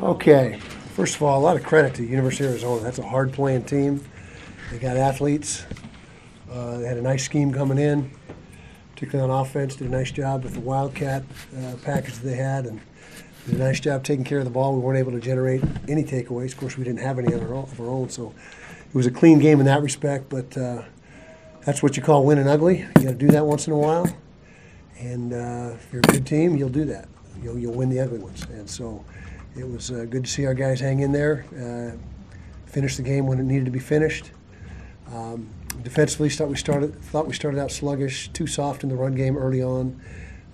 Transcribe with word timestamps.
Okay, 0.00 0.60
first 0.94 1.16
of 1.16 1.24
all, 1.24 1.40
a 1.40 1.42
lot 1.42 1.56
of 1.56 1.64
credit 1.64 1.92
to 1.96 2.04
University 2.04 2.44
of 2.44 2.52
Arizona. 2.52 2.82
That's 2.82 3.00
a 3.00 3.02
hard-playing 3.02 3.64
team. 3.64 4.00
They 4.70 4.78
got 4.78 4.96
athletes. 4.96 5.66
Uh, 6.48 6.78
They 6.78 6.86
had 6.86 6.98
a 6.98 7.02
nice 7.02 7.24
scheme 7.24 7.52
coming 7.52 7.78
in, 7.78 8.08
particularly 8.94 9.28
on 9.28 9.40
offense. 9.40 9.74
Did 9.74 9.88
a 9.88 9.90
nice 9.90 10.12
job 10.12 10.44
with 10.44 10.54
the 10.54 10.60
Wildcat 10.60 11.24
uh, 11.56 11.74
package 11.82 12.14
they 12.18 12.36
had, 12.36 12.66
and 12.66 12.80
did 13.44 13.56
a 13.56 13.58
nice 13.58 13.80
job 13.80 14.04
taking 14.04 14.24
care 14.24 14.38
of 14.38 14.44
the 14.44 14.52
ball. 14.52 14.76
We 14.76 14.82
weren't 14.82 15.00
able 15.00 15.10
to 15.10 15.20
generate 15.20 15.64
any 15.88 16.04
takeaways. 16.04 16.52
Of 16.52 16.58
course, 16.58 16.78
we 16.78 16.84
didn't 16.84 17.00
have 17.00 17.18
any 17.18 17.32
of 17.32 17.42
our 17.42 17.88
own, 17.88 18.08
so 18.08 18.32
it 18.88 18.94
was 18.94 19.06
a 19.06 19.10
clean 19.10 19.40
game 19.40 19.58
in 19.58 19.66
that 19.66 19.82
respect. 19.82 20.28
But 20.28 20.56
uh, 20.56 20.82
that's 21.64 21.82
what 21.82 21.96
you 21.96 22.04
call 22.04 22.24
winning 22.24 22.46
ugly. 22.46 22.86
You 22.98 23.02
got 23.02 23.02
to 23.02 23.14
do 23.14 23.28
that 23.32 23.44
once 23.44 23.66
in 23.66 23.72
a 23.72 23.78
while. 23.78 24.06
And 25.00 25.32
uh, 25.32 25.72
if 25.74 25.92
you're 25.92 26.02
a 26.08 26.12
good 26.12 26.24
team, 26.24 26.54
you'll 26.56 26.68
do 26.68 26.84
that. 26.84 27.08
You'll, 27.42 27.58
you'll 27.58 27.74
win 27.74 27.88
the 27.88 27.98
ugly 27.98 28.20
ones. 28.20 28.44
And 28.44 28.70
so 28.70 29.04
it 29.58 29.68
was 29.68 29.90
uh, 29.90 30.06
good 30.08 30.24
to 30.24 30.30
see 30.30 30.46
our 30.46 30.54
guys 30.54 30.80
hang 30.80 31.00
in 31.00 31.12
there, 31.12 31.44
uh, 31.52 31.96
finish 32.66 32.96
the 32.96 33.02
game 33.02 33.26
when 33.26 33.38
it 33.38 33.44
needed 33.44 33.64
to 33.64 33.70
be 33.70 33.78
finished. 33.78 34.30
Um, 35.12 35.48
defensively, 35.82 36.28
thought 36.30 36.48
we 36.48 36.56
started 36.56 37.00
thought 37.02 37.26
we 37.26 37.34
started 37.34 37.60
out 37.60 37.70
sluggish, 37.70 38.28
too 38.32 38.46
soft 38.46 38.82
in 38.82 38.88
the 38.88 38.96
run 38.96 39.14
game 39.14 39.36
early 39.36 39.62
on. 39.62 40.00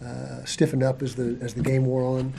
Uh, 0.04 0.44
stiffened 0.44 0.82
up 0.82 1.02
as 1.02 1.14
the 1.14 1.38
as 1.40 1.54
the 1.54 1.62
game 1.62 1.84
wore 1.84 2.02
on. 2.18 2.32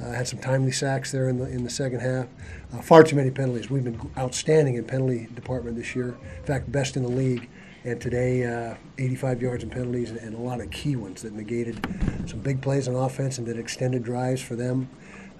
Uh, 0.00 0.12
had 0.12 0.28
some 0.28 0.38
timely 0.38 0.70
sacks 0.70 1.10
there 1.10 1.28
in 1.28 1.38
the 1.38 1.48
in 1.48 1.64
the 1.64 1.70
second 1.70 2.00
half. 2.00 2.26
Uh, 2.72 2.80
far 2.82 3.02
too 3.02 3.16
many 3.16 3.30
penalties. 3.30 3.70
We've 3.70 3.84
been 3.84 4.00
outstanding 4.16 4.74
in 4.74 4.84
penalty 4.84 5.28
department 5.34 5.76
this 5.76 5.94
year. 5.94 6.16
In 6.38 6.44
fact, 6.44 6.70
best 6.70 6.96
in 6.96 7.02
the 7.02 7.08
league. 7.08 7.48
And 7.84 8.00
today, 8.00 8.44
uh, 8.44 8.74
85 8.98 9.40
yards 9.40 9.62
in 9.62 9.70
penalties 9.70 10.10
and, 10.10 10.18
and 10.18 10.34
a 10.34 10.38
lot 10.38 10.60
of 10.60 10.68
key 10.70 10.96
ones 10.96 11.22
that 11.22 11.32
negated 11.32 11.78
some 12.26 12.40
big 12.40 12.60
plays 12.60 12.88
on 12.88 12.94
offense 12.96 13.38
and 13.38 13.46
did 13.46 13.58
extended 13.58 14.02
drives 14.02 14.42
for 14.42 14.56
them. 14.56 14.90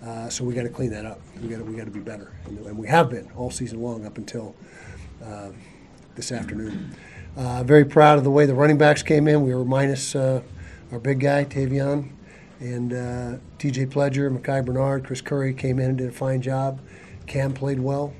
Uh, 0.05 0.29
so 0.29 0.45
we 0.45 0.55
got 0.55 0.63
to 0.63 0.69
clean 0.69 0.91
that 0.91 1.05
up. 1.05 1.21
We 1.43 1.49
got 1.49 1.61
we 1.63 1.75
got 1.75 1.87
to 1.87 1.91
be 1.91 2.01
better, 2.01 2.33
and, 2.45 2.59
and 2.67 2.79
we 2.79 2.87
have 2.87 3.11
been 3.11 3.29
all 3.37 3.51
season 3.51 3.83
long 3.83 4.07
up 4.07 4.17
until 4.17 4.55
uh, 5.25 5.49
this 6.15 6.31
afternoon. 6.31 6.95
Uh, 7.37 7.63
very 7.65 7.85
proud 7.85 8.19
of 8.19 8.25
the 8.25 8.31
way 8.31 8.47
the 8.47 8.55
running 8.55 8.79
backs 8.79 9.03
came 9.03 9.27
in. 9.27 9.43
We 9.43 9.55
were 9.55 9.65
minus 9.65 10.15
uh, 10.15 10.43
our 10.93 10.99
big 10.99 11.21
guy 11.21 11.45
Tavion 11.45 12.11
and 12.61 12.93
uh, 12.93 13.39
T.J. 13.59 13.87
Pledger, 13.87 14.33
Micah 14.33 14.63
Bernard, 14.63 15.05
Chris 15.05 15.21
Curry 15.21 15.55
came 15.55 15.79
in 15.79 15.91
and 15.91 15.99
did 15.99 16.09
a 16.09 16.13
fine 16.13 16.43
job. 16.43 16.81
Cam 17.27 17.53
played 17.53 17.79
well. 17.79 18.13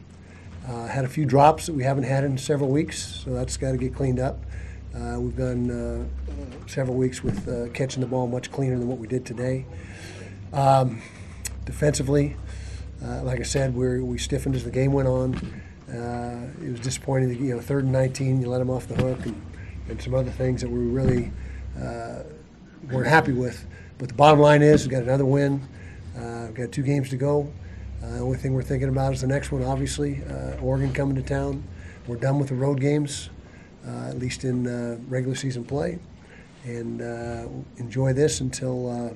Uh, 0.69 0.87
had 0.87 1.05
a 1.05 1.09
few 1.09 1.25
drops 1.25 1.67
that 1.67 1.73
we 1.73 1.83
haven't 1.83 2.05
had 2.05 2.25
in 2.25 2.39
several 2.39 2.71
weeks, 2.71 3.23
so 3.25 3.31
that's 3.31 3.57
got 3.57 3.73
to 3.73 3.79
get 3.79 3.95
cleaned 3.95 4.21
up. 4.21 4.39
We've 4.95 5.37
done 5.37 5.71
uh, 5.71 6.69
several 6.69 6.97
weeks 6.97 7.23
with 7.23 7.73
catching 7.73 8.01
the 8.01 8.07
ball 8.07 8.27
much 8.27 8.51
cleaner 8.51 8.79
than 8.79 8.89
what 8.89 8.99
we 8.99 9.07
did 9.07 9.25
today. 9.25 9.65
Um, 10.53 11.01
defensively, 11.69 12.35
uh, 13.05 13.23
like 13.23 13.41
I 13.41 13.45
said, 13.45 13.75
we 13.75 14.01
we 14.01 14.19
stiffened 14.19 14.57
as 14.57 14.65
the 14.65 14.71
game 14.71 14.93
went 14.93 15.07
on. 15.07 15.35
Uh, 15.89 16.49
it 16.65 16.71
was 16.71 16.81
disappointing 16.81 17.29
that 17.29 17.39
you 17.39 17.55
know 17.55 17.61
third 17.61 17.85
and 17.85 17.93
19, 17.93 18.41
you 18.41 18.49
let 18.49 18.59
them 18.59 18.71
off 18.71 18.89
the 18.89 18.97
hook, 18.97 19.25
and, 19.27 19.41
and 19.89 20.03
some 20.03 20.15
other 20.15 20.31
things 20.31 20.63
that 20.63 20.71
we 20.71 20.79
really 20.79 21.31
uh, 21.81 22.23
weren't 22.91 23.07
happy 23.07 23.33
with. 23.33 23.67
But 23.99 24.09
the 24.09 24.15
bottom 24.15 24.41
line 24.41 24.63
is, 24.63 24.87
we 24.87 24.91
got 24.91 25.03
another 25.03 25.27
win. 25.27 25.61
Uh, 26.17 26.47
we've 26.47 26.55
got 26.55 26.73
two 26.73 26.83
games 26.83 27.11
to 27.11 27.17
go. 27.17 27.53
Uh, 28.03 28.13
the 28.13 28.21
only 28.21 28.39
thing 28.39 28.55
we're 28.55 28.63
thinking 28.63 28.89
about 28.89 29.13
is 29.13 29.21
the 29.21 29.27
next 29.27 29.53
one, 29.53 29.63
obviously. 29.63 30.23
Uh, 30.25 30.57
Oregon 30.61 30.93
coming 30.93 31.17
to 31.17 31.23
town. 31.23 31.63
We're 32.07 32.17
done 32.17 32.39
with 32.39 32.49
the 32.49 32.55
road 32.55 32.81
games, 32.81 33.29
uh, 33.87 34.09
at 34.09 34.19
least 34.19 34.45
in 34.45 34.67
uh, 34.67 34.99
regular 35.09 35.37
season 35.37 35.65
play. 35.65 35.99
And 36.65 37.03
uh, 37.03 37.49
enjoy 37.77 38.13
this 38.13 38.41
until 38.41 38.91
uh, 38.91 39.15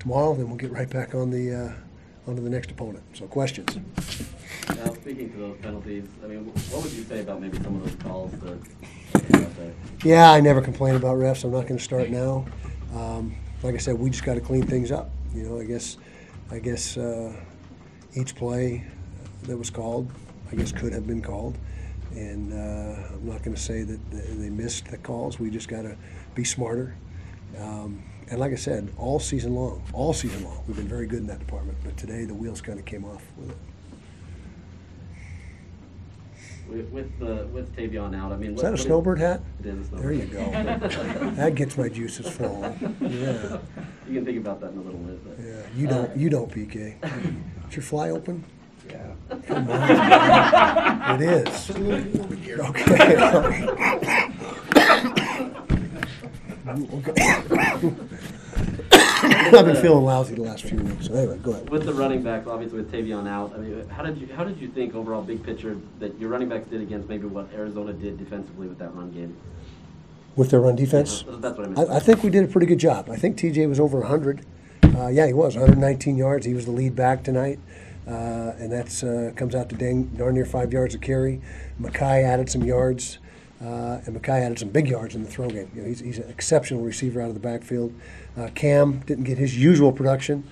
tomorrow. 0.00 0.34
Then 0.34 0.48
we'll 0.48 0.56
get 0.56 0.72
right 0.72 0.90
back 0.90 1.14
on 1.14 1.30
the 1.30 1.54
uh, 1.54 2.28
onto 2.28 2.42
the 2.42 2.50
next 2.50 2.70
opponent. 2.70 3.04
So 3.14 3.26
questions? 3.26 3.78
Now, 4.68 4.92
speaking 4.94 5.30
to 5.32 5.38
those 5.38 5.56
penalties, 5.58 6.04
I 6.24 6.26
mean, 6.26 6.44
wh- 6.44 6.72
what 6.74 6.82
would 6.82 6.92
you 6.92 7.04
say 7.04 7.20
about 7.20 7.40
maybe 7.40 7.58
some 7.62 7.76
of 7.76 7.84
those 7.84 7.94
calls 8.02 8.32
that 8.40 8.52
out 9.42 9.56
there? 9.56 9.72
Yeah, 10.04 10.30
I 10.30 10.40
never 10.40 10.60
complain 10.60 10.96
about 10.96 11.16
refs. 11.18 11.44
I'm 11.44 11.52
not 11.52 11.62
going 11.66 11.78
to 11.78 11.82
start 11.84 12.10
now. 12.10 12.46
Um, 12.94 13.34
like 13.62 13.74
I 13.74 13.78
said, 13.78 13.98
we 13.98 14.10
just 14.10 14.24
got 14.24 14.34
to 14.34 14.40
clean 14.40 14.66
things 14.66 14.90
up. 14.90 15.10
You 15.34 15.42
know, 15.48 15.58
I 15.60 15.64
guess, 15.64 15.96
I 16.50 16.58
guess 16.58 16.96
uh, 16.96 17.32
each 18.14 18.34
play 18.34 18.84
that 19.44 19.56
was 19.56 19.70
called, 19.70 20.10
I 20.52 20.56
guess, 20.56 20.72
could 20.72 20.92
have 20.92 21.06
been 21.06 21.22
called, 21.22 21.56
and 22.12 22.52
uh, 22.52 23.08
I'm 23.14 23.28
not 23.28 23.42
going 23.42 23.54
to 23.56 23.60
say 23.60 23.82
that 23.82 24.10
th- 24.10 24.24
they 24.36 24.50
missed 24.50 24.86
the 24.90 24.98
calls. 24.98 25.38
We 25.38 25.50
just 25.50 25.68
got 25.68 25.82
to 25.82 25.96
be 26.34 26.44
smarter. 26.44 26.94
Um, 27.58 28.02
and 28.30 28.38
like 28.38 28.52
I 28.52 28.56
said, 28.56 28.92
all 28.96 29.18
season 29.18 29.54
long, 29.54 29.82
all 29.92 30.12
season 30.12 30.44
long, 30.44 30.62
we've 30.66 30.76
been 30.76 30.86
very 30.88 31.06
good 31.06 31.18
in 31.20 31.26
that 31.26 31.40
department. 31.40 31.76
But 31.82 31.96
today, 31.96 32.24
the 32.24 32.34
wheels 32.34 32.60
kind 32.60 32.78
of 32.78 32.84
came 32.84 33.04
off 33.04 33.22
with 33.36 33.50
it. 33.50 33.56
With, 36.68 36.88
with 36.90 37.18
the 37.18 37.48
with 37.52 37.74
Tavion 37.74 38.16
out, 38.16 38.30
I 38.30 38.36
mean, 38.36 38.52
Is 38.52 38.56
what, 38.58 38.62
that 38.62 38.68
a 38.68 38.72
what 38.72 38.80
snowbird 38.80 39.18
hat? 39.18 39.42
It 39.58 39.66
is 39.66 39.80
a 39.80 39.84
snowbird. 39.88 40.04
There 40.04 40.12
you 40.12 40.26
go. 40.26 41.30
that 41.30 41.56
gets 41.56 41.76
my 41.76 41.88
juices 41.88 42.28
flowing. 42.30 42.96
Yeah. 43.00 43.58
You 44.08 44.14
can 44.16 44.24
think 44.24 44.38
about 44.38 44.60
that 44.60 44.72
in 44.72 44.78
a 44.78 44.82
little 44.82 44.98
bit. 45.00 45.24
But. 45.24 45.44
Yeah, 45.44 45.62
you 45.76 45.86
don't. 45.86 46.16
You 46.16 46.30
don't, 46.30 46.50
PK. 46.50 46.96
Is 47.68 47.76
your 47.76 47.82
fly 47.82 48.10
open? 48.10 48.44
Yeah. 48.88 49.12
Come 49.46 49.70
on. 49.70 51.20
it 51.20 51.46
is. 51.48 51.70
Okay. 52.60 54.16
I've 59.22 59.66
been 59.66 59.76
feeling 59.76 60.04
lousy 60.04 60.34
the 60.34 60.42
last 60.42 60.64
few 60.64 60.78
weeks. 60.78 61.06
So 61.06 61.14
anyway, 61.14 61.38
go 61.38 61.52
ahead. 61.52 61.68
With 61.68 61.84
the 61.84 61.92
running 61.92 62.22
backs, 62.22 62.46
obviously 62.46 62.78
with 62.78 62.92
Tavion 62.92 63.28
out, 63.28 63.52
I 63.54 63.58
mean, 63.58 63.88
how 63.88 64.02
did 64.02 64.18
you 64.18 64.28
how 64.34 64.44
did 64.44 64.58
you 64.58 64.68
think 64.68 64.94
overall, 64.94 65.22
big 65.22 65.42
picture, 65.42 65.76
that 65.98 66.18
your 66.20 66.30
running 66.30 66.48
backs 66.48 66.68
did 66.68 66.80
against 66.80 67.08
maybe 67.08 67.26
what 67.26 67.52
Arizona 67.52 67.92
did 67.92 68.18
defensively 68.18 68.68
with 68.68 68.78
that 68.78 68.94
run 68.94 69.10
game? 69.10 69.36
With 70.36 70.50
their 70.50 70.60
run 70.60 70.76
defense, 70.76 71.24
That's 71.26 71.58
what 71.58 71.66
I 71.66 71.70
meant. 71.70 71.90
I, 71.90 71.96
I 71.96 71.98
think 71.98 72.22
we 72.22 72.30
did 72.30 72.44
a 72.44 72.48
pretty 72.48 72.66
good 72.66 72.78
job. 72.78 73.10
I 73.10 73.16
think 73.16 73.36
TJ 73.36 73.68
was 73.68 73.80
over 73.80 73.98
100. 73.98 74.46
Uh, 74.84 75.08
yeah, 75.08 75.26
he 75.26 75.32
was 75.32 75.56
119 75.56 76.16
yards. 76.16 76.46
He 76.46 76.54
was 76.54 76.66
the 76.66 76.70
lead 76.70 76.94
back 76.94 77.24
tonight, 77.24 77.58
uh, 78.06 78.54
and 78.58 78.70
that's 78.70 79.02
uh, 79.02 79.32
comes 79.34 79.54
out 79.54 79.68
to 79.70 79.74
dang, 79.74 80.04
darn 80.04 80.34
near 80.34 80.46
five 80.46 80.72
yards 80.72 80.94
of 80.94 81.00
carry. 81.00 81.40
Micah 81.78 82.04
added 82.04 82.48
some 82.48 82.62
yards, 82.62 83.18
uh, 83.60 84.00
and 84.06 84.14
Micah 84.14 84.32
added 84.32 84.58
some 84.58 84.70
big 84.70 84.88
yards 84.88 85.14
in 85.14 85.22
the 85.22 85.30
throw 85.30 85.48
game. 85.48 85.70
You 85.74 85.82
know, 85.82 85.88
he's, 85.88 86.00
he's 86.00 86.18
an 86.18 86.30
exceptional 86.30 86.82
receiver 86.82 87.20
out 87.20 87.28
of 87.28 87.34
the 87.34 87.40
backfield. 87.40 87.94
Uh, 88.36 88.48
Cam 88.54 89.00
didn't 89.00 89.24
get 89.24 89.38
his 89.38 89.58
usual 89.58 89.92
production, 89.92 90.44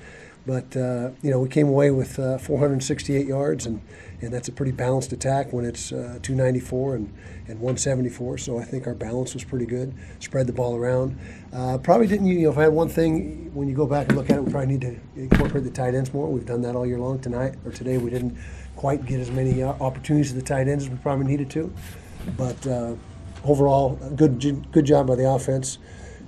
but 0.46 0.76
uh, 0.76 1.10
you 1.22 1.30
know 1.30 1.40
we 1.40 1.48
came 1.48 1.68
away 1.68 1.90
with 1.90 2.18
uh, 2.18 2.38
468 2.38 3.26
yards, 3.26 3.66
and, 3.66 3.80
and 4.20 4.32
that's 4.32 4.48
a 4.48 4.52
pretty 4.52 4.72
balanced 4.72 5.12
attack 5.12 5.52
when 5.52 5.64
it's 5.64 5.92
uh, 5.92 6.18
294 6.22 6.96
and, 6.96 7.14
and 7.48 7.60
174. 7.60 8.38
So 8.38 8.58
I 8.58 8.64
think 8.64 8.86
our 8.86 8.94
balance 8.94 9.34
was 9.34 9.44
pretty 9.44 9.66
good. 9.66 9.94
Spread 10.20 10.46
the 10.46 10.52
ball 10.52 10.76
around. 10.76 11.18
Uh, 11.52 11.78
probably 11.78 12.06
didn't 12.06 12.26
you 12.26 12.42
know 12.42 12.50
if 12.50 12.58
I 12.58 12.62
had 12.62 12.72
one 12.72 12.88
thing 12.88 13.50
when 13.54 13.68
you 13.68 13.74
go 13.74 13.86
back 13.86 14.08
and 14.08 14.16
look 14.16 14.28
at 14.30 14.36
it, 14.36 14.44
we 14.44 14.50
probably 14.50 14.76
need 14.76 14.80
to 14.82 15.00
incorporate 15.16 15.64
the 15.64 15.70
tight 15.70 15.94
ends 15.94 16.12
more. 16.12 16.28
We've 16.28 16.46
done 16.46 16.62
that 16.62 16.76
all 16.76 16.86
year 16.86 16.98
long. 16.98 17.20
Tonight 17.20 17.54
or 17.64 17.72
today 17.72 17.96
we 17.96 18.10
didn't 18.10 18.36
quite 18.76 19.04
get 19.06 19.18
as 19.18 19.30
many 19.30 19.62
opportunities 19.62 20.30
to 20.30 20.36
the 20.36 20.42
tight 20.42 20.68
ends 20.68 20.84
as 20.84 20.90
we 20.90 20.96
probably 20.98 21.26
needed 21.26 21.50
to, 21.50 21.72
but 22.36 22.66
uh, 22.66 22.94
overall 23.44 23.96
good 24.16 24.40
good 24.72 24.84
job 24.84 25.06
by 25.06 25.14
the 25.14 25.28
offense. 25.28 25.78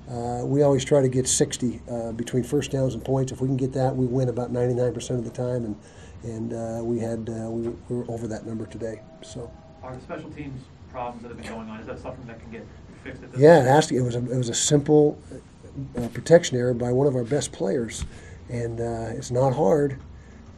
Uh, 0.09 0.41
we 0.43 0.61
always 0.61 0.83
try 0.83 1.01
to 1.01 1.07
get 1.07 1.25
60 1.25 1.81
uh, 1.89 2.11
between 2.11 2.43
first 2.43 2.71
downs 2.71 2.95
and 2.95 3.05
points. 3.05 3.31
If 3.31 3.39
we 3.39 3.47
can 3.47 3.55
get 3.55 3.71
that, 3.73 3.95
we 3.95 4.05
win 4.05 4.27
about 4.27 4.51
99% 4.51 5.09
of 5.11 5.23
the 5.23 5.29
time, 5.29 5.63
and 5.63 5.75
and 6.23 6.53
uh, 6.53 6.83
we 6.83 6.99
had 6.99 7.29
uh, 7.29 7.49
we, 7.49 7.69
were, 7.69 7.75
we 7.89 7.95
were 7.97 8.11
over 8.11 8.27
that 8.27 8.45
number 8.45 8.65
today. 8.65 9.01
So 9.21 9.49
Are 9.81 9.95
the 9.95 10.01
special 10.01 10.29
teams 10.31 10.61
problems 10.91 11.21
that 11.21 11.29
have 11.29 11.37
been 11.37 11.47
going 11.47 11.69
on, 11.69 11.79
is 11.79 11.87
that 11.87 11.99
something 11.99 12.25
that 12.27 12.41
can 12.41 12.51
get 12.51 12.67
fixed 13.03 13.23
at 13.23 13.31
this? 13.31 13.39
yeah, 13.39 13.61
it 13.61 13.67
has 13.67 13.87
to. 13.87 13.95
It 13.95 14.01
was 14.01 14.15
a 14.15 14.19
it 14.19 14.37
was 14.37 14.49
a 14.49 14.53
simple 14.53 15.17
uh, 15.97 16.07
protection 16.09 16.57
error 16.57 16.73
by 16.73 16.91
one 16.91 17.07
of 17.07 17.15
our 17.15 17.23
best 17.23 17.51
players, 17.51 18.05
and 18.49 18.81
uh, 18.81 19.13
it's 19.15 19.31
not 19.31 19.53
hard. 19.53 19.97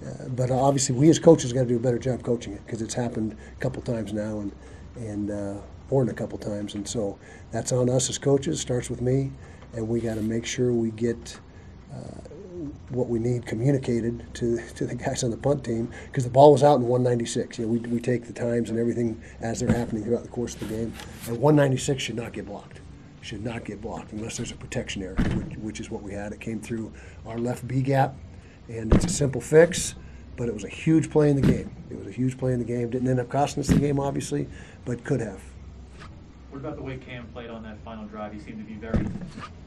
Uh, 0.05 0.27
but 0.29 0.51
obviously, 0.51 0.95
we 0.95 1.09
as 1.09 1.19
coaches 1.19 1.53
got 1.53 1.61
to 1.61 1.67
do 1.67 1.77
a 1.77 1.79
better 1.79 1.99
job 1.99 2.23
coaching 2.23 2.53
it 2.53 2.65
because 2.65 2.81
it's 2.81 2.93
happened 2.93 3.35
a 3.55 3.61
couple 3.61 3.81
times 3.81 4.13
now, 4.13 4.39
and 4.39 4.51
and 4.95 5.31
uh, 5.31 5.55
more 5.89 6.03
than 6.03 6.13
a 6.13 6.17
couple 6.17 6.37
times, 6.37 6.75
and 6.75 6.87
so 6.87 7.17
that's 7.51 7.71
on 7.71 7.89
us 7.89 8.09
as 8.09 8.17
coaches. 8.17 8.59
Starts 8.59 8.89
with 8.89 9.01
me, 9.01 9.31
and 9.73 9.87
we 9.87 9.99
got 9.99 10.15
to 10.15 10.21
make 10.21 10.45
sure 10.45 10.73
we 10.73 10.91
get 10.91 11.39
uh, 11.93 12.19
what 12.89 13.07
we 13.07 13.19
need 13.19 13.45
communicated 13.45 14.25
to 14.33 14.57
to 14.75 14.85
the 14.85 14.95
guys 14.95 15.23
on 15.23 15.31
the 15.31 15.37
punt 15.37 15.63
team 15.63 15.89
because 16.07 16.23
the 16.23 16.29
ball 16.29 16.51
was 16.51 16.63
out 16.63 16.75
in 16.75 16.87
196. 16.87 17.59
You 17.59 17.65
know, 17.65 17.71
we 17.71 17.79
we 17.79 17.99
take 17.99 18.25
the 18.25 18.33
times 18.33 18.69
and 18.69 18.79
everything 18.79 19.21
as 19.39 19.59
they're 19.59 19.75
happening 19.75 20.03
throughout 20.03 20.23
the 20.23 20.29
course 20.29 20.53
of 20.55 20.61
the 20.61 20.75
game, 20.75 20.93
and 21.27 21.39
196 21.39 22.03
should 22.03 22.15
not 22.15 22.33
get 22.33 22.45
blocked. 22.45 22.79
Should 23.21 23.45
not 23.45 23.63
get 23.63 23.79
blocked 23.79 24.11
unless 24.11 24.35
there's 24.35 24.51
a 24.51 24.55
protection 24.55 25.01
error, 25.01 25.15
which, 25.15 25.57
which 25.57 25.79
is 25.79 25.89
what 25.89 26.03
we 26.03 26.11
had. 26.11 26.33
It 26.33 26.41
came 26.41 26.59
through 26.59 26.91
our 27.25 27.37
left 27.37 27.65
B 27.65 27.81
gap, 27.81 28.15
and 28.67 28.93
it's 28.93 29.05
a 29.05 29.09
simple 29.09 29.39
fix, 29.39 29.95
but 30.35 30.47
it 30.47 30.53
was 30.53 30.63
a 30.63 30.69
huge 30.69 31.09
play 31.09 31.29
in 31.29 31.35
the 31.35 31.41
game. 31.41 31.75
It 31.89 31.97
was 31.97 32.07
a 32.07 32.11
huge 32.11 32.37
play 32.37 32.53
in 32.53 32.59
the 32.59 32.65
game. 32.65 32.89
Didn't 32.89 33.07
end 33.07 33.19
up 33.19 33.29
costing 33.29 33.61
us 33.61 33.67
the 33.67 33.79
game, 33.79 33.99
obviously, 33.99 34.47
but 34.85 35.03
could 35.03 35.19
have. 35.19 35.41
What 36.49 36.59
about 36.59 36.75
the 36.75 36.83
way 36.83 36.97
Cam 36.97 37.25
played 37.33 37.49
on 37.49 37.63
that 37.63 37.77
final 37.83 38.05
drive? 38.05 38.31
He 38.33 38.39
seemed 38.39 38.59
to 38.59 38.63
be 38.63 38.75
very 38.75 39.07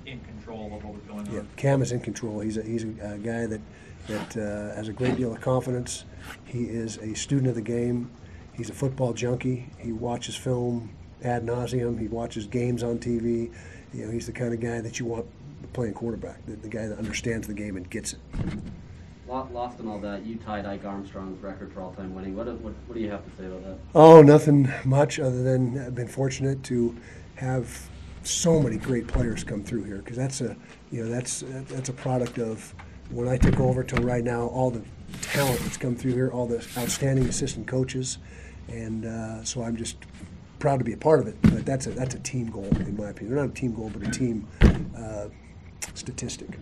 in 0.07 0.21
control 0.21 0.67
of 0.67 0.85
what 0.85 0.95
was 0.95 1.03
going 1.03 1.27
on. 1.27 1.35
Yeah. 1.35 1.43
Cam 1.57 1.83
is 1.83 1.91
in 1.91 2.01
control. 2.01 2.41
He's 2.41 2.57
a, 2.57 2.63
he's 2.63 2.85
a, 2.85 3.15
a 3.15 3.19
guy 3.19 3.47
that, 3.47 3.61
that 4.07 4.37
uh, 4.37 4.77
has 4.77 4.89
a 4.89 4.93
great 4.93 5.17
deal 5.17 5.33
of 5.33 5.41
confidence. 5.41 6.05
He 6.45 6.65
is 6.65 6.99
a 6.99 7.15
student 7.15 7.49
of 7.49 7.57
the 7.57 7.61
game. 7.61 8.11
He's 8.53 8.71
a 8.71 8.73
football 8.73 9.13
junkie. 9.13 9.69
He 9.79 9.93
watches 9.93 10.37
film 10.37 10.91
ad 11.25 11.45
nauseum. 11.45 11.99
He 12.01 12.07
watches 12.07 12.47
games 12.47 12.83
on 12.83 12.99
TV. 12.99 13.53
You 13.93 14.07
know, 14.07 14.13
he's 14.13 14.27
the 14.27 14.33
kind 14.33 14.55
of 14.55 14.61
guy 14.61 14.81
that 14.81 15.01
you 15.01 15.07
want 15.07 15.27
playing 15.73 15.95
quarterback, 15.95 16.45
the, 16.47 16.57
the 16.57 16.69
guy 16.69 16.87
that 16.87 16.99
understands 16.99 17.47
the 17.47 17.55
game 17.55 17.77
and 17.77 17.89
gets 17.91 18.15
it. 18.15 18.21
Lo- 19.29 19.49
Lost 19.53 19.81
in 19.81 19.89
all 19.89 19.99
that, 20.01 20.25
you 20.25 20.37
tied 20.37 20.67
Ike 20.67 20.85
Armstrong's 20.85 21.43
record 21.43 21.73
for 21.73 21.81
all-time 21.81 22.15
winning. 22.15 22.37
What, 22.37 22.47
what, 22.47 22.75
what 22.87 22.95
do 22.95 23.01
you 23.01 23.11
have 23.11 23.25
to 23.25 23.31
say 23.37 23.47
about 23.47 23.65
that? 23.65 23.79
Oh, 23.95 24.23
nothing 24.23 24.71
much 24.85 25.19
other 25.19 25.43
than 25.43 25.79
I've 25.79 25.95
been 25.95 26.09
fortunate 26.09 26.63
to 26.65 26.97
have 27.37 27.89
so 28.23 28.61
many 28.61 28.77
great 28.77 29.07
players 29.07 29.45
come 29.45 29.63
through 29.63 29.85
here 29.85 29.99
because 29.99 30.17
that's 30.17 30.41
a 30.41 30.57
you 30.91 31.05
know 31.05 31.09
that's 31.09 31.45
that's 31.69 31.89
a 31.89 31.93
product 31.93 32.39
of 32.39 32.75
when 33.11 33.29
I 33.29 33.37
took 33.37 33.61
over 33.61 33.85
till 33.85 34.03
right 34.03 34.25
now 34.25 34.47
all 34.47 34.71
the 34.71 34.83
talent 35.23 35.61
that's 35.61 35.77
come 35.77 35.95
through 35.95 36.13
here, 36.13 36.31
all 36.31 36.47
the 36.47 36.57
outstanding 36.77 37.27
assistant 37.27 37.69
coaches, 37.69 38.19
and 38.69 39.07
uh, 39.07 39.45
so 39.45 39.63
I'm 39.63 39.77
just 39.77 39.97
proud 40.59 40.79
to 40.79 40.85
be 40.85 40.93
a 40.93 40.97
part 40.97 41.21
of 41.21 41.29
it. 41.29 41.37
But 41.43 41.65
that's 41.65 41.87
a 41.87 41.91
that's 41.91 42.15
a 42.15 42.21
team 42.21 42.51
goal 42.51 42.67
in 42.81 42.97
my 42.97 43.11
opinion. 43.11 43.37
Not 43.37 43.49
a 43.49 43.49
team 43.49 43.75
goal, 43.75 43.91
but 43.91 44.07
a 44.07 44.11
team 44.11 44.47
uh, 44.97 45.29
statistic. 45.95 46.59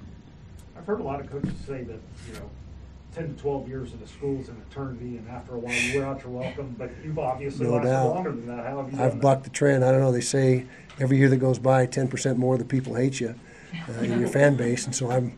I've 0.85 0.89
heard 0.89 1.01
a 1.01 1.05
lot 1.05 1.19
of 1.19 1.31
coaches 1.31 1.55
say 1.67 1.83
that, 1.85 1.99
you 2.29 2.35
know, 2.35 2.51
ten 3.15 3.35
to 3.35 3.41
twelve 3.41 3.67
years 3.67 3.95
in 3.95 4.01
the 4.01 4.07
school 4.07 4.39
is 4.39 4.51
an 4.51 4.63
eternity, 4.71 5.17
and 5.17 5.27
after 5.31 5.55
a 5.55 5.59
while 5.59 5.73
you 5.73 5.99
wear 5.99 6.07
out 6.07 6.23
your 6.23 6.31
welcome, 6.31 6.77
but 6.79 6.91
you've 7.03 7.19
obviously 7.19 7.65
No 7.67 7.77
lasted 7.77 7.89
doubt. 7.89 8.15
longer 8.15 8.33
than 8.33 8.47
that. 8.49 8.67
How 8.67 8.83
have 8.83 8.93
you 8.93 9.03
I've 9.03 9.13
that? 9.13 9.21
bucked 9.23 9.45
the 9.45 9.51
trend. 9.51 9.83
I 9.83 9.91
don't 9.91 10.03
know. 10.03 10.13
They 10.13 10.21
say 10.21 10.67
every 11.01 11.17
year 11.17 11.31
that 11.31 11.39
goes 11.39 11.59
by, 11.59 11.87
10% 11.87 12.37
more 12.37 12.53
of 12.53 12.59
the 12.59 12.67
people 12.67 12.97
hate 12.97 13.19
you 13.19 13.35
uh, 13.89 13.93
in 14.03 14.21
your 14.21 14.29
fan 14.29 14.57
base, 14.57 14.85
and 14.85 14.95
so 14.95 15.11
I'm. 15.11 15.35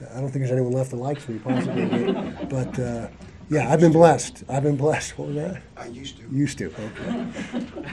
I 0.00 0.14
don't 0.20 0.30
think 0.30 0.44
there's 0.44 0.50
anyone 0.50 0.72
left 0.72 0.90
that 0.90 0.96
likes 0.96 1.28
me, 1.28 1.38
possibly. 1.38 2.12
But, 2.12 2.48
but 2.48 2.78
uh, 2.80 3.08
yeah, 3.50 3.72
I've 3.72 3.78
been 3.80 3.92
blessed. 3.92 4.42
I've 4.48 4.64
been 4.64 4.76
blessed. 4.76 5.16
What 5.16 5.28
was 5.28 5.36
that? 5.36 5.62
I 5.76 5.86
used 5.86 6.16
to. 6.18 6.24
Used 6.28 6.58
to. 6.58 6.66
Okay. 6.66 7.26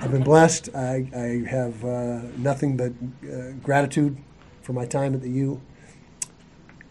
I've 0.01 0.11
been 0.11 0.23
blessed. 0.23 0.69
I, 0.75 1.07
I 1.15 1.47
have 1.47 1.85
uh, 1.85 2.21
nothing 2.37 2.75
but 2.77 2.93
uh, 3.31 3.51
gratitude 3.61 4.17
for 4.63 4.73
my 4.73 4.87
time 4.87 5.13
at 5.13 5.21
the 5.21 5.29
U. 5.29 5.61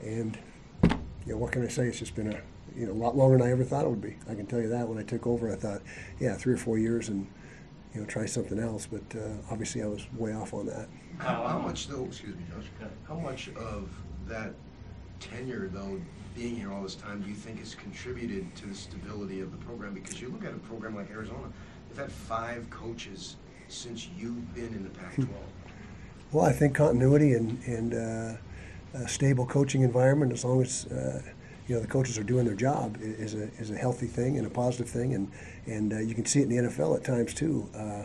And 0.04 0.38
you 1.26 1.32
know, 1.32 1.38
what 1.38 1.52
can 1.52 1.64
I 1.64 1.68
say? 1.68 1.86
It's 1.86 1.98
just 1.98 2.14
been 2.14 2.32
a 2.32 2.40
you 2.76 2.86
know 2.86 2.92
a 2.92 2.94
lot 2.94 3.16
longer 3.16 3.38
than 3.38 3.46
I 3.46 3.50
ever 3.50 3.64
thought 3.64 3.84
it 3.84 3.88
would 3.88 4.02
be. 4.02 4.16
I 4.28 4.34
can 4.34 4.46
tell 4.46 4.60
you 4.60 4.68
that. 4.68 4.86
When 4.86 4.98
I 4.98 5.02
took 5.02 5.26
over, 5.26 5.50
I 5.50 5.56
thought, 5.56 5.82
yeah, 6.20 6.34
three 6.34 6.54
or 6.54 6.58
four 6.58 6.78
years 6.78 7.08
and 7.08 7.26
you 7.94 8.00
know 8.00 8.06
try 8.06 8.26
something 8.26 8.58
else. 8.58 8.86
But 8.86 9.18
uh, 9.18 9.36
obviously, 9.50 9.82
I 9.82 9.86
was 9.86 10.06
way 10.14 10.34
off 10.34 10.54
on 10.54 10.66
that. 10.66 10.88
How, 11.18 11.46
how 11.46 11.58
much 11.58 11.88
though, 11.88 12.04
excuse 12.04 12.34
me, 12.34 12.42
Josh, 12.50 12.66
how 13.08 13.14
much 13.14 13.48
of 13.56 13.88
that 14.26 14.54
tenure 15.20 15.70
though, 15.72 16.00
being 16.34 16.56
here 16.56 16.72
all 16.72 16.82
this 16.82 16.96
time, 16.96 17.22
do 17.22 17.28
you 17.28 17.34
think 17.34 17.60
has 17.60 17.74
contributed 17.74 18.54
to 18.56 18.66
the 18.66 18.74
stability 18.74 19.40
of 19.40 19.52
the 19.52 19.64
program? 19.64 19.94
Because 19.94 20.20
you 20.20 20.28
look 20.28 20.44
at 20.44 20.52
a 20.52 20.58
program 20.58 20.96
like 20.96 21.10
Arizona, 21.10 21.48
they've 21.88 21.98
had 21.98 22.12
five 22.12 22.68
coaches 22.70 23.36
since 23.68 24.08
you've 24.18 24.54
been 24.54 24.74
in 24.74 24.82
the 24.82 24.90
Pac-12. 24.90 25.28
Well, 26.32 26.44
I 26.44 26.52
think 26.52 26.74
continuity 26.74 27.34
and, 27.34 27.62
and 27.64 27.94
uh, 27.94 28.38
a 28.94 29.08
stable 29.08 29.46
coaching 29.46 29.82
environment, 29.82 30.32
as 30.32 30.44
long 30.44 30.62
as 30.62 30.86
uh, 30.86 31.20
you 31.66 31.74
know 31.74 31.80
the 31.80 31.86
coaches 31.86 32.18
are 32.18 32.22
doing 32.24 32.44
their 32.44 32.54
job, 32.54 32.96
is 33.00 33.34
a 33.34 33.50
is 33.58 33.70
a 33.70 33.76
healthy 33.76 34.06
thing 34.06 34.38
and 34.38 34.46
a 34.46 34.50
positive 34.50 34.88
thing, 34.88 35.14
and 35.14 35.30
and 35.66 35.92
uh, 35.92 35.98
you 35.98 36.14
can 36.14 36.24
see 36.24 36.40
it 36.40 36.44
in 36.44 36.48
the 36.50 36.70
NFL 36.70 36.96
at 36.96 37.04
times 37.04 37.34
too. 37.34 37.68
Uh, 37.74 38.04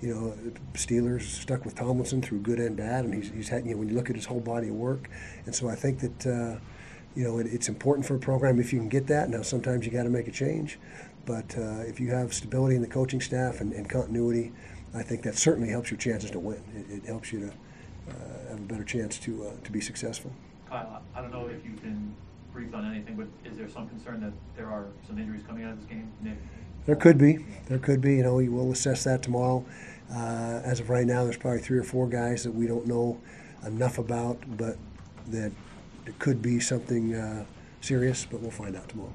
you 0.00 0.14
know, 0.14 0.32
Steelers 0.74 1.22
stuck 1.22 1.64
with 1.64 1.74
Tomlinson 1.74 2.22
through 2.22 2.38
good 2.40 2.60
and 2.60 2.76
bad, 2.76 3.04
and 3.04 3.12
he's, 3.12 3.32
he's 3.32 3.48
had 3.48 3.66
you 3.66 3.72
know 3.72 3.78
when 3.78 3.88
you 3.88 3.94
look 3.94 4.10
at 4.10 4.16
his 4.16 4.26
whole 4.26 4.40
body 4.40 4.68
of 4.68 4.74
work, 4.74 5.10
and 5.46 5.54
so 5.54 5.68
I 5.68 5.74
think 5.74 6.00
that 6.00 6.26
uh, 6.26 6.58
you 7.16 7.24
know 7.24 7.38
it, 7.38 7.46
it's 7.46 7.68
important 7.68 8.06
for 8.06 8.14
a 8.14 8.18
program 8.20 8.60
if 8.60 8.72
you 8.72 8.78
can 8.78 8.88
get 8.88 9.08
that. 9.08 9.28
Now 9.28 9.42
sometimes 9.42 9.84
you 9.84 9.92
got 9.92 10.04
to 10.04 10.10
make 10.10 10.28
a 10.28 10.32
change, 10.32 10.78
but 11.26 11.56
uh, 11.58 11.80
if 11.80 11.98
you 11.98 12.10
have 12.12 12.32
stability 12.32 12.76
in 12.76 12.82
the 12.82 12.88
coaching 12.88 13.20
staff 13.20 13.60
and, 13.60 13.72
and 13.72 13.88
continuity, 13.88 14.52
I 14.94 15.02
think 15.02 15.22
that 15.22 15.36
certainly 15.36 15.70
helps 15.70 15.90
your 15.90 15.98
chances 15.98 16.30
to 16.30 16.38
win. 16.38 16.62
It, 16.76 16.98
it 16.98 17.06
helps 17.06 17.32
you 17.32 17.40
to 17.40 17.52
have 18.48 18.58
a 18.58 18.62
better 18.62 18.84
chance 18.84 19.18
to 19.20 19.46
uh, 19.46 19.50
to 19.64 19.72
be 19.72 19.80
successful. 19.80 20.32
Kyle, 20.68 21.02
I 21.14 21.18
I 21.18 21.22
don't 21.22 21.32
know 21.32 21.46
if 21.46 21.64
you've 21.64 21.82
been 21.82 22.14
briefed 22.52 22.74
on 22.74 22.84
anything, 22.90 23.16
but 23.16 23.26
is 23.48 23.56
there 23.56 23.68
some 23.68 23.88
concern 23.88 24.20
that 24.20 24.32
there 24.56 24.66
are 24.66 24.86
some 25.06 25.18
injuries 25.18 25.42
coming 25.46 25.64
out 25.64 25.72
of 25.72 25.80
this 25.80 25.88
game? 25.88 26.10
Nick? 26.22 26.38
There 26.86 26.96
could 26.96 27.18
be, 27.18 27.44
there 27.66 27.78
could 27.78 28.00
be. 28.00 28.16
You 28.16 28.22
know, 28.22 28.34
we 28.36 28.48
will 28.48 28.72
assess 28.72 29.04
that 29.04 29.22
tomorrow. 29.22 29.64
Uh, 30.10 30.62
as 30.64 30.80
of 30.80 30.88
right 30.88 31.06
now, 31.06 31.24
there's 31.24 31.36
probably 31.36 31.60
three 31.60 31.78
or 31.78 31.82
four 31.84 32.08
guys 32.08 32.42
that 32.44 32.54
we 32.54 32.66
don't 32.66 32.86
know 32.86 33.20
enough 33.66 33.98
about, 33.98 34.38
but 34.56 34.76
that 35.26 35.52
it 36.06 36.18
could 36.18 36.40
be 36.40 36.58
something 36.58 37.14
uh, 37.14 37.44
serious. 37.80 38.26
But 38.30 38.40
we'll 38.40 38.50
find 38.50 38.74
out 38.74 38.88
tomorrow. 38.88 39.12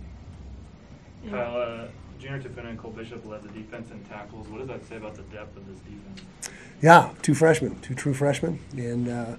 Kyle, 1.29 1.61
uh, 1.61 1.87
Junior 2.23 2.39
Tafuna 2.39 2.69
and 2.69 2.79
Cole 2.79 2.91
Bishop 2.91 3.25
led 3.25 3.43
the 3.43 3.49
defense 3.49 3.91
in 3.91 4.01
tackles. 4.05 4.47
What 4.47 4.59
does 4.59 4.69
that 4.69 4.87
say 4.87 4.95
about 4.95 5.15
the 5.15 5.23
depth 5.23 5.57
of 5.57 5.67
this 5.67 5.77
defense? 5.79 6.21
Yeah, 6.81 7.09
two 7.21 7.35
freshmen, 7.35 7.77
two 7.81 7.95
true 7.95 8.13
freshmen, 8.13 8.59
and 8.77 9.09
uh, 9.09 9.35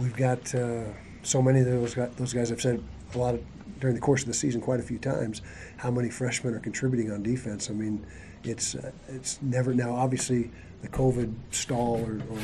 we've 0.00 0.16
got 0.16 0.52
uh, 0.52 0.86
so 1.22 1.40
many 1.40 1.60
of 1.60 1.66
those 1.66 1.94
guys, 1.94 2.10
those 2.16 2.32
guys. 2.32 2.50
I've 2.50 2.60
said 2.60 2.82
a 3.14 3.18
lot 3.18 3.34
of, 3.34 3.44
during 3.78 3.94
the 3.94 4.00
course 4.00 4.22
of 4.22 4.26
the 4.26 4.34
season, 4.34 4.60
quite 4.60 4.80
a 4.80 4.82
few 4.82 4.98
times, 4.98 5.40
how 5.76 5.92
many 5.92 6.10
freshmen 6.10 6.52
are 6.52 6.58
contributing 6.58 7.12
on 7.12 7.22
defense. 7.22 7.70
I 7.70 7.74
mean, 7.74 8.04
it's 8.42 8.74
uh, 8.74 8.90
it's 9.06 9.40
never 9.40 9.72
now. 9.72 9.94
Obviously, 9.94 10.50
the 10.82 10.88
COVID 10.88 11.32
stall 11.52 12.04
or, 12.04 12.20
or 12.28 12.38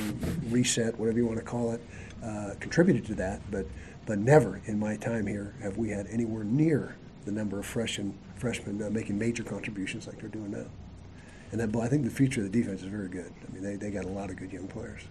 reset, 0.49 0.97
whatever 0.97 1.19
you 1.19 1.27
want 1.27 1.41
to 1.41 1.45
call 1.45 1.73
it, 1.73 1.81
uh, 2.23 2.55
contributed 2.61 3.05
to 3.07 3.15
that. 3.17 3.41
But 3.51 3.67
but 4.07 4.21
never 4.21 4.61
in 4.67 4.79
my 4.79 4.95
time 4.95 5.27
here 5.27 5.55
have 5.61 5.77
we 5.77 5.91
had 5.91 6.07
anywhere 6.07 6.45
near 6.45 6.95
the 7.25 7.33
number 7.33 7.59
of 7.59 7.67
freshmen 7.67 8.19
freshmen 8.37 8.83
uh, 8.83 8.91
making 8.91 9.19
major 9.19 9.45
contributions 9.45 10.07
like 10.07 10.19
they're 10.19 10.29
doing 10.29 10.51
now. 10.51 10.67
And 11.53 11.63
I 11.63 11.89
think 11.89 12.05
the 12.05 12.11
future 12.11 12.41
of 12.41 12.51
the 12.51 12.61
defense 12.61 12.83
is 12.83 12.89
very 12.89 13.09
good. 13.09 13.33
I 13.47 13.53
mean, 13.53 13.63
they, 13.63 13.77
they 13.77 13.91
got 13.91 14.07
a 14.07 14.09
lot 14.09 14.31
of 14.31 14.37
good 14.37 14.53
young 14.53 14.67
players. 14.69 15.03